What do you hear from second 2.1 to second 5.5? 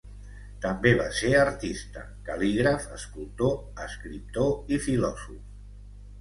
cal·lígraf, escultor, escriptor i filòsof.